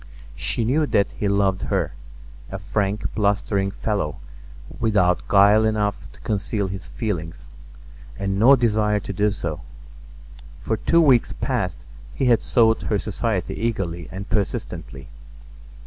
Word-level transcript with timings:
She 0.35 0.65
knew 0.65 0.87
that 0.87 1.11
he 1.11 1.27
loved 1.27 1.61
her—a 1.61 2.57
frank, 2.57 3.13
blustering 3.13 3.69
fellow 3.69 4.15
without 4.79 5.27
guile 5.27 5.63
enough 5.63 6.11
to 6.13 6.19
conceal 6.21 6.65
his 6.69 6.87
feelings, 6.87 7.47
and 8.17 8.39
no 8.39 8.55
desire 8.55 8.99
to 8.99 9.13
do 9.13 9.29
so. 9.29 9.61
For 10.57 10.77
two 10.77 11.01
weeks 11.01 11.33
past 11.33 11.85
he 12.15 12.25
had 12.25 12.41
sought 12.41 12.81
her 12.89 12.97
society 12.97 13.53
eagerly 13.53 14.09
and 14.11 14.27
persistently. 14.27 15.07